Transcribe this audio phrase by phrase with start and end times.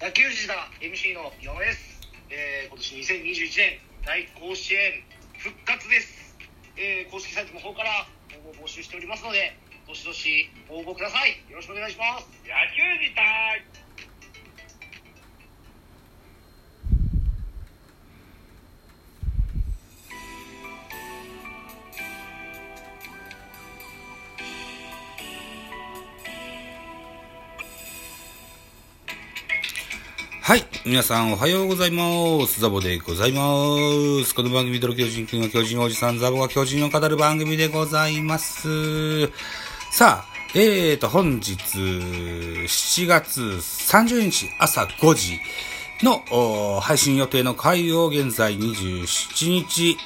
[0.00, 5.04] 野球児だ MC の山です、えー、今年2021年大甲子園
[5.36, 6.34] 復活です、
[6.78, 9.52] えー、公式サイトの方から応募募集しておりますので
[9.90, 11.30] どしどし応募ください。
[11.50, 12.30] よろしくお願いします。
[12.46, 13.58] 野球自体
[30.50, 30.64] はい。
[30.84, 32.60] 皆さんおはようございます。
[32.60, 33.40] ザボでございま
[34.24, 34.34] す。
[34.34, 39.28] この番組、ドロ巨人くんが巨人おじさん、ザボが巨人を語る番組でございます。
[39.92, 45.38] さあ、えーと、本日、7月30日朝5時
[46.02, 49.96] の配信予定の回を現在27日、違う、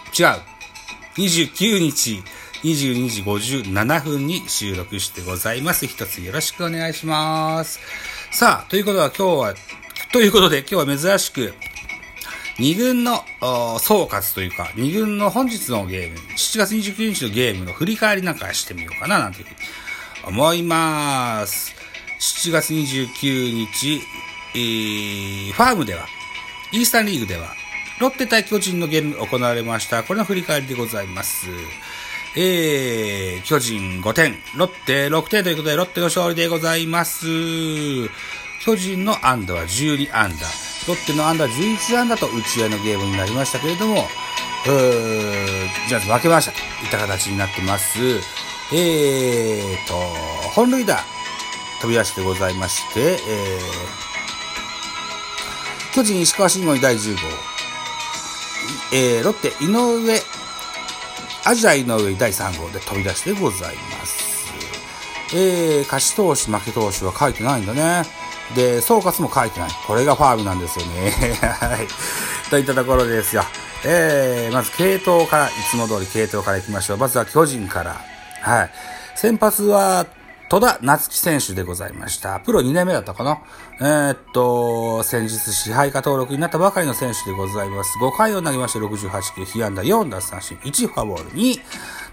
[1.17, 2.23] 29日、
[2.65, 5.87] 22時57分に収録してございます。
[5.87, 7.81] 一つよろしくお願いします。
[8.31, 9.55] さあ、ということは今日は、
[10.15, 11.55] ということで今日は珍しく、
[12.61, 13.25] 二軍の
[13.81, 21.75] 総括というか、二軍の本日のゲーム、7月29日のゲームの振り返りなんかしてみようかななんていうふうに思います。
[22.21, 24.03] 7月29日、
[24.55, 26.07] えー、ファームでは、
[26.71, 27.49] イースタンリーグでは、
[27.99, 30.05] ロッテ対巨人のゲーム行われました。
[30.05, 31.49] これの振り返りでございます。
[32.37, 37.27] えー、巨人5点、ロッテ6点ということで、ロッテの勝利でございます。
[38.65, 40.47] 巨人の安打は12安打、
[40.89, 44.07] ロッテの安打は11安打と打ち合いのゲームになりましたけれども、
[44.67, 47.99] うージャイアンツ負けましたといった形になってます。
[48.73, 49.95] えーと、
[50.55, 50.97] 本塁打
[51.83, 57.21] 飛び出してございまして、えー、巨人石川慎吾に第10号、
[58.95, 60.19] えー、ロッテ井上、
[61.45, 64.25] アジア井上第3号で飛び出してございます。
[65.35, 68.24] えー、勝ち投手、負け投手は書いてないんだね。
[68.55, 69.71] で、総括も書いてない。
[69.87, 71.11] これがファームなんですよね。
[71.41, 71.89] はい。
[72.51, 73.45] といったところですよ。
[73.85, 76.97] えー、まず系統から、いつも通り系統から行きましょう。
[76.99, 78.01] まずは巨人から。
[78.43, 78.71] はい。
[79.15, 80.07] 先発は、
[80.51, 82.39] 戸田夏樹選手でございました。
[82.41, 83.41] プロ2年目だったかな
[83.81, 87.99] えー、っと、先日支配下登録になったばかりの選手でございます。
[87.99, 91.61] 5回を投げまして68球、被安打4奪三振、1フォアボール2、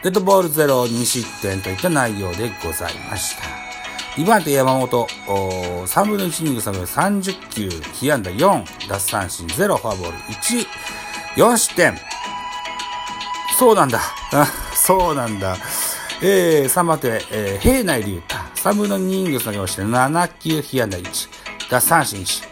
[0.03, 3.70] デッドボール0、2失点といった内容でございました。
[4.15, 10.65] 2番手山本、3分の1イニング3分30球、被安打4、奪三振0、フォアボール1、
[11.37, 11.97] 4失点。
[13.57, 14.01] そうなんだ。
[14.75, 15.55] そうなんだ。
[16.21, 18.35] えー、3番手、えー、平内龍太。
[18.69, 21.29] 3分の2イニング投げまして、7球、被安打1、
[21.69, 22.43] 奪三振1。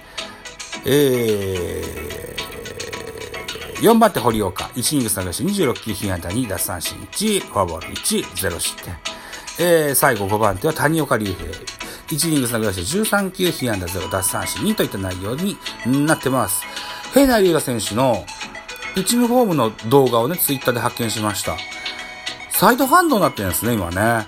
[0.86, 4.66] えー、4番手、堀岡。
[4.76, 9.09] 1イニング投げまして、26球、被安打2、奪三振1、フォアボール1、0失点。
[9.60, 11.52] えー、最後5番手は谷岡隆平。
[12.10, 15.58] 1イニング投げまして13球、被安打0、奪三振2といった内容に
[16.06, 16.64] なってます。
[17.14, 18.26] 平内龍太選手の
[18.96, 21.58] ピッチングフォームの動画をね、ツイッターで発見しました。
[22.52, 24.28] サイドハンドになってるんですね、今ね。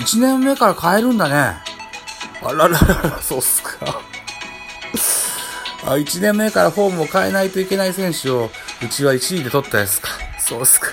[0.00, 1.34] 1年目から変えるんだね。
[2.42, 2.78] あららら
[3.10, 4.00] ら、そうっすか。
[5.86, 8.50] あ、1年目からフォームを変えないといけない選手を、
[8.82, 10.10] うちは1位で取ったやつか。
[10.38, 10.88] そうっすか。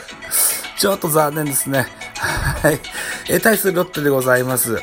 [0.77, 2.04] ちょっと残念ですね。
[2.25, 2.79] はい。
[3.29, 4.77] えー、対するロッテでございます。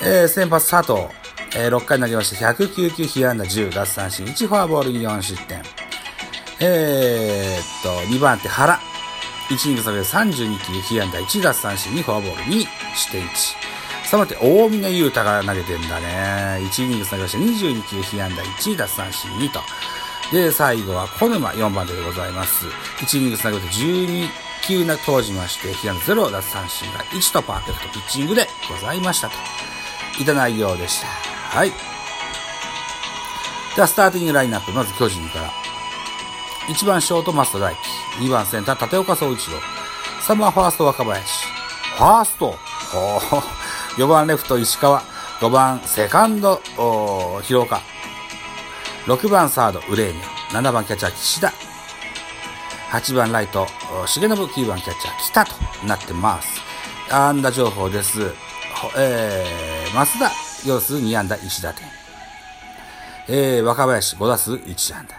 [0.00, 1.06] えー、先発佐藤。
[1.54, 5.62] えー、6回投げまして、109球、被安打10、奪三振1、フォアボール4失点。
[6.60, 8.78] えー、と、2番手原。
[9.48, 13.72] 1イニング差で32球、被安打1、奪三振2、フォアボール2、失点1。
[14.12, 16.66] 3番手、大峰優太が投げてんだね。
[16.70, 19.60] 1イニング投げまして22球、被安打1、奪三振2と。
[20.32, 22.66] で、最後は小沼4番手でございます。
[22.98, 29.34] 1イニング投げまして12球な投じまして、被安打0、奪三振が1とパーフェクトピッチングでございましたと。
[30.20, 31.06] いた内容でした。
[31.06, 31.72] はい。
[33.74, 35.50] では、スターティングラインナップ、まず巨人から。
[36.68, 37.80] 1番ショート、増田大輝。
[38.20, 39.58] 2番センター、立岡総一郎。
[40.20, 41.46] 3番ファースト、若林。
[41.96, 42.52] ファースト
[42.92, 43.42] ほー
[43.96, 45.02] 4番レフト、石川。
[45.40, 46.60] 5番セカンド、
[47.42, 47.80] 広岡。
[49.06, 50.58] 6番サード、ウレーニョ。
[50.60, 51.71] 7番キャッチャー、岸田。
[52.92, 53.66] 8番ライト、
[54.02, 54.22] 重信。
[54.24, 55.52] 9番キャッチャー、北と
[55.86, 56.60] なってます。
[57.10, 58.34] 安打情報です。
[58.98, 60.30] えー、増田、
[60.68, 61.86] 要数2安打1打点。
[63.30, 65.16] えー、若林5打数1安打。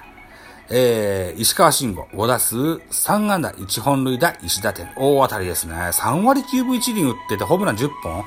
[0.70, 4.92] えー、石川慎吾5打数3安打1本塁打1打点。
[4.96, 5.74] 大当たりですね。
[5.74, 8.24] 3割9分1厘打っててホームラン10本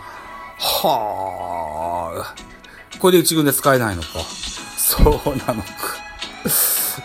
[0.59, 2.35] はあ。
[2.99, 4.09] これで1軍で使えないのか。
[4.77, 5.69] そうなのか。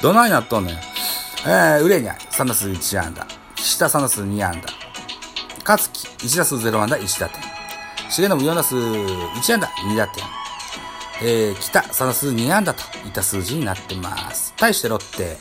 [0.01, 0.90] どないなっとんねん。
[1.43, 3.25] えー、ウレニャ3打数1安打。
[3.55, 4.69] 岸田3打数2安打。
[5.65, 7.41] 勝木1打数0安打1打点。
[8.11, 10.23] 重信4打数1安打2打点。
[11.23, 14.53] えー、北3打数2安打といった数字になってます。
[14.55, 15.37] 対してロッテ、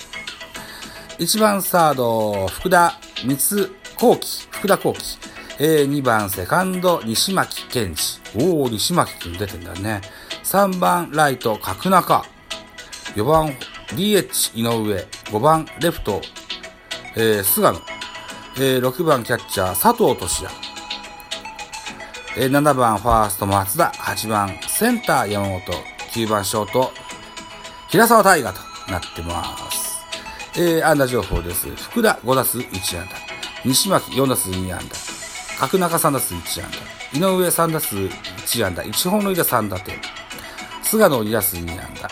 [1.19, 5.19] 1番サード、福田光幸喜、福田幸喜。
[5.59, 8.21] えー、2番セカンド、西巻健二。
[8.37, 10.01] おー、西巻君出てんだね。
[10.45, 12.25] 3番ライト、角中。
[13.17, 13.53] 4番
[13.89, 15.20] DH 井上。
[15.31, 16.21] 5番レフト、
[17.17, 17.81] えー、菅野。
[18.57, 20.55] えー、6番キャッチャー、佐藤俊也。
[22.37, 23.93] えー、7番ファースト、松田。
[23.95, 25.61] 8番センター、山本。
[26.13, 26.91] 9番ショート、
[27.89, 28.61] 平沢大河と
[28.91, 30.01] なってます。
[30.57, 31.69] えー、安打情報です。
[31.77, 33.17] 福田5打数1安打。
[33.65, 35.69] 西巻4打数2安打。
[35.69, 36.71] 角中3打数1安
[37.13, 37.19] 打。
[37.19, 38.83] 井上3打数1安打。
[38.83, 39.97] 1本塁打3打点。
[40.83, 42.11] 菅野2打数2安打。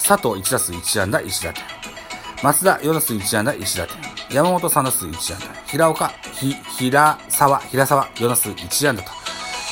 [0.00, 1.71] 佐藤1打数1安打1打点。
[2.42, 3.96] 松田4打数1安打1打点。
[4.36, 5.46] 山本3打数1安打。
[5.64, 9.10] 平岡、ひ、平沢、平沢4打数1安打と。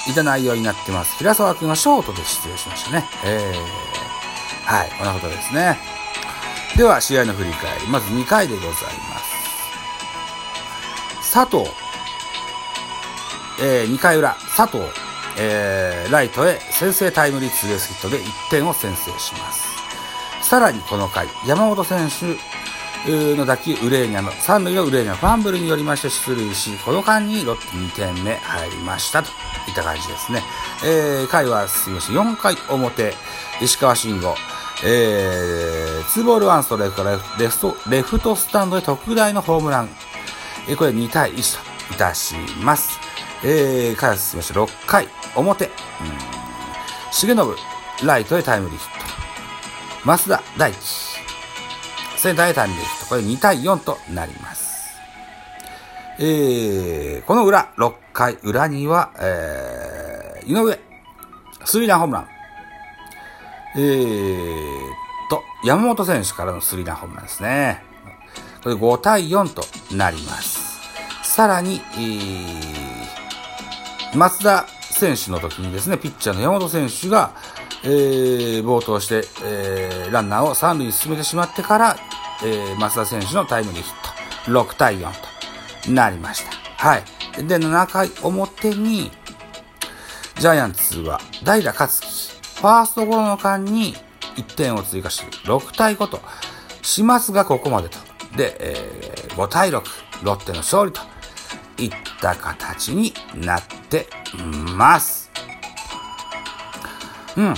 [0.09, 1.17] いった内容になってます。
[1.19, 3.05] 平沢君はショートで出場しましたね。
[3.25, 5.79] えー、はい、こんなことですね。
[6.77, 7.89] では、試合の振り返り。
[7.89, 9.19] まず2回でございま
[11.23, 11.35] す。
[11.35, 11.69] 佐藤。
[13.61, 14.85] えー、2回裏、佐藤。
[15.39, 19.71] えー、ライトへ先制タイムリーツーベースヒットで1点を先制します。
[20.43, 22.50] さらにこの回、山本選手
[23.09, 29.29] の打球、ウレーニャの、三塁のウレーニャのファンブルによりまして出塁し、この間にロッテ2点目入りましたと
[29.69, 30.43] いった感じですね。
[30.85, 33.15] えー、回は進みまして4回表、
[33.63, 34.35] 石川慎吾、
[34.85, 39.89] えー、2ボール1ストライクからレフト、レフトスタンドで特大のホームラン。
[40.69, 42.99] えー、これ2対1といたします。
[43.43, 45.65] えー、から進みまして6回表。
[45.67, 45.71] うん、
[47.13, 49.01] 重信、ライトへタイムリーヒット。
[50.05, 51.10] 増田大輝、
[52.21, 53.07] センターへタイムリーヒット。
[53.07, 54.91] これ2対4となります。
[56.19, 60.79] えー、この裏、6回裏には、えー、井上、
[61.65, 62.29] スリーランホームラン。
[63.77, 64.71] えー、
[65.31, 67.83] と、山本選手からのスリーランホームランですね。
[68.63, 69.65] これ5対4と
[69.97, 70.79] なります。
[71.23, 77.31] さらに、えー、松田選手の時にですね、ピッチャーの山本選手が、
[77.83, 81.97] えー、冒頭して、えー、ランナーを三塁に進めてしまってから、
[82.43, 85.11] えー、松田選手のタイムリーヒット、6対4
[85.85, 86.53] となりました。
[86.77, 87.05] はい。
[87.47, 89.11] で、7回表に、
[90.39, 93.95] ジャイアンツは代打勝樹ファーストゴロの間に
[94.37, 96.21] 1点を追加して6対5と
[96.83, 97.99] しますがここまでと。
[98.37, 99.83] で、えー、5対6、
[100.23, 101.01] ロッテの勝利と
[101.77, 101.91] いっ
[102.21, 104.07] た形になって
[104.77, 105.31] ます。
[107.37, 107.55] うん。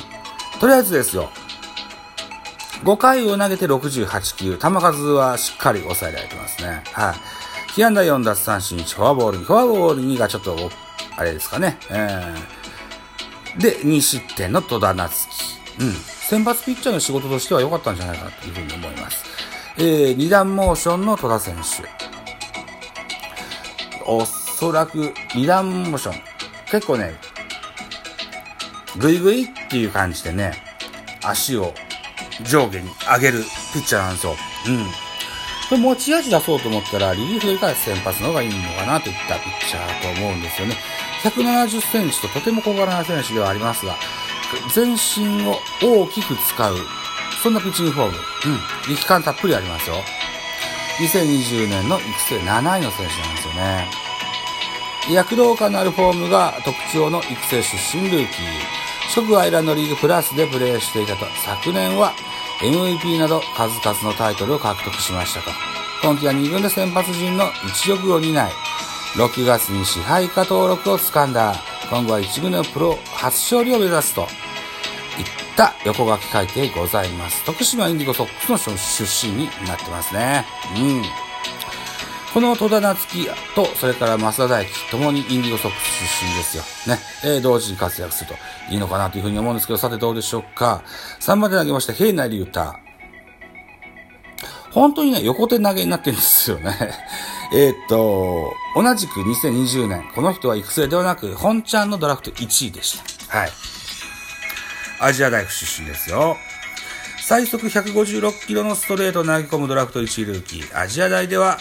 [0.60, 1.28] とりあえずですよ。
[2.84, 6.82] 5回を投げて68球、球数はしっかり抑えられてますね。
[6.92, 7.14] はい。
[7.74, 10.56] 被安打4奪三振1、フォアボール2、フォアボール2がちょっと、
[11.16, 11.78] あれですかね。
[11.90, 12.62] えー
[13.58, 15.84] で、2失点の戸田夏樹。
[15.84, 15.92] うん。
[15.92, 19.24] 先発ピッチャーの仕事としては良かったんじゃないかなというふうに思います。
[19.76, 21.62] えー、2段モーションの戸田選手。
[24.06, 26.14] おそらく2段モーション。
[26.70, 27.14] 結構ね、
[28.98, 30.54] ぐいぐいっていう感じでね、
[31.22, 31.74] 足を
[32.42, 34.36] 上下に上げるピッチャーなんですよ。
[34.66, 34.86] うん。
[35.68, 40.76] これ持ち味出そうと思ったら、リリーフよりか先発の方がいいのかなといったピッチャーと思うんですよね。
[41.22, 43.96] 170センチととても小柄な選手ではありますが、
[44.74, 46.76] 全身を大きく使う、
[47.42, 49.96] そんなピッチングフォーム、うん、力感たっぷりありますよ。
[50.98, 53.88] 2020年の育成7位の選手なんですよね。
[55.10, 58.82] 躍動感のあるフォームが特徴の育成出身ルーキー。
[59.14, 62.12] 即アイランドリーグプラスでプレーしていたと、昨年は
[62.62, 65.46] MVP など数々のタイトルを獲得しましたが。
[66.02, 68.52] 今季は2軍で先発陣の1億を担い、
[69.14, 71.54] 6月に支配下登録をつかんだ。
[71.90, 74.28] 今後は1軍のプロ初勝利を目指すといっ
[75.56, 77.44] た横書き書いてございます。
[77.44, 80.44] 徳島インディゴソックスの出身になってますね。
[80.76, 81.02] うん。
[82.32, 86.62] この戸田夏樹と、それから増田大輝、ともにインディゴソックス出身ですよ。
[86.86, 86.98] ね。
[87.24, 88.36] えー、同時に活躍すると
[88.72, 90.82] いいのかなというふうに思うんですけど、さてどうでしょうか。
[91.20, 92.72] 3番で投げました、平内龍太。
[94.70, 96.74] 本当にね、横手投げになってるんですよね。
[97.52, 102.98] え、っと、同じく2020年、この人は育成ではなく、本ちゃんのドラフト1位でし
[103.28, 103.38] た。
[103.38, 103.52] はい。
[105.00, 106.38] アジア大学出身ですよ。
[107.20, 110.80] 最速156キロのストレート投げ込むドラフト1位ルーキー。
[110.80, 111.58] アジア大では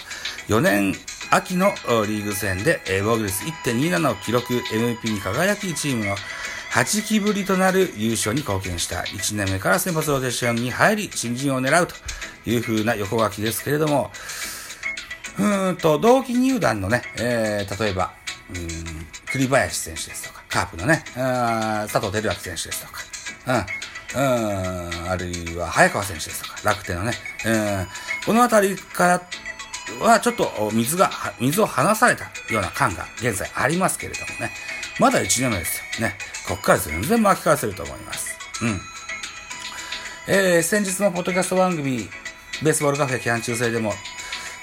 [0.51, 0.93] 4年
[1.29, 1.67] 秋の
[2.05, 4.53] リーグ戦で防御率1.27を記録。
[4.53, 6.17] MVP に輝きチームの
[6.73, 8.97] 8期ぶりとなる優勝に貢献した。
[8.97, 11.95] 1年目から先発ローテーションに入り新人を狙うと
[12.45, 14.11] いう風な横書きですけれども、
[15.39, 18.11] うんと、同期入団のね、えー、例えば、
[18.49, 18.67] うん、
[19.31, 23.65] 栗林選手ですとか、カープのね、あ佐藤輝明選手ですとか、
[24.17, 27.13] うん、あるいは早川選手ですとか、楽天のね、
[27.45, 27.87] うん、
[28.25, 29.21] このあたりから
[29.99, 31.09] はちょっと水が、
[31.39, 34.51] 水を離されたような感が現在ありますけれどもね、
[34.99, 36.07] まだ1年目ですよ。
[36.07, 36.15] ね。
[36.47, 38.37] こっから全然巻き返せると思います。
[38.61, 38.81] うん。
[40.27, 42.07] えー、先日のポッドキャスト番組、
[42.63, 43.93] ベースボールカフェキャン中制でも、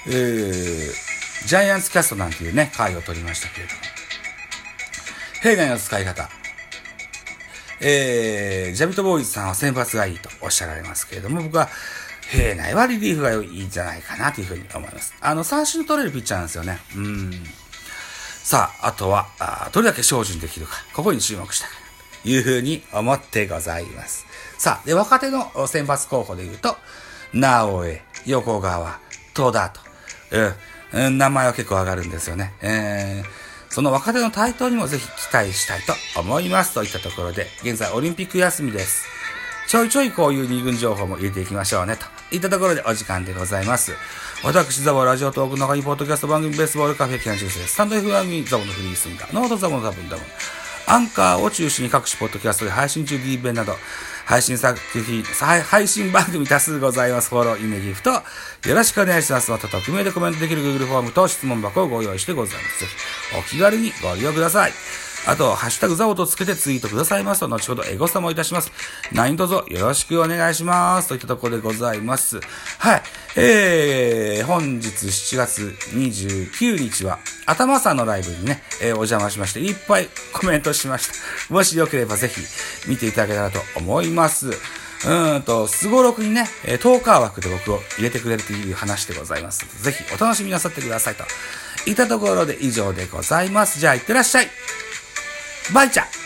[0.07, 3.79] えー、ジャイアンツキャストなんていうね、回を取りましたけれども、
[5.41, 6.29] 平内の使い方、
[7.81, 11.69] えー、ジャビットボーイズさんは先発がいいとおっしゃられますけれども、僕は、
[12.29, 15.13] 平内はリリーフがいいんじゃないかなというふうに思います。
[15.19, 16.79] あの、三振取れるピッチャーなんですよね。
[16.95, 17.31] うん。
[18.43, 21.69] さあ、あとは、あどれだけ精進できるか、ここに注目したい
[22.23, 24.25] というふうに思ってございます。
[24.57, 26.77] さあ、で、若手の選抜候補で言うと、
[27.33, 28.99] 直江、横川、
[29.33, 29.81] 戸田と、
[30.93, 32.53] うん、名前は結構上がるんですよね。
[32.61, 39.05] えーその若手の台頭にもぜひ期待したいと思いますといったところで、現在オリンピック休みです。
[39.67, 43.93] ちょいちょいこういう二軍情報も入れていきましょうね、といったところでお時間でございます。
[44.43, 50.25] 私、ザボラジオトークの中にポッドキャスト番組ベースボールカフェキャン中世ススタンド F 番組ザボのフリースインガー、ノートザボのザボンダボン、
[50.87, 53.75] アンカーを中心に各種ポッドキャストで配信中 D 弁など、
[54.25, 57.29] 配信作品、配信番組多数ございます。
[57.29, 58.21] フォロー、イメギフト、よ
[58.63, 59.49] ろしくお願いします。
[59.49, 62.79] また匿名でコメントできる Google フォームと質問箱をご用意してございます。
[62.79, 64.73] ぜひ、お気軽にご利用ください。
[65.27, 68.71] あと、ハッシュタグザオとつけてツイートくださいますと、後ほどエゴサもいたします。
[69.11, 71.09] 何卒よろしくお願いします。
[71.09, 72.39] といったところでございます。
[72.77, 73.01] はい。
[73.35, 81.07] えー、本日7月29日は、頭さんのライブにね、えー、お邪魔しまして、いっぱいコメントしまし
[81.47, 81.53] た。
[81.53, 82.41] もしよければぜひ
[82.87, 84.51] 見ていただけたらと思います。
[85.07, 89.65] うんと、すごろくにね、えー、トーカー枠で僕を入れてくれるという話でございます。
[89.81, 91.23] ぜひお楽しみなさってくださいと。
[91.89, 93.79] いったところで以上でございます。
[93.79, 94.49] じゃあ、いってらっしゃい。
[95.73, 96.18] バイチャ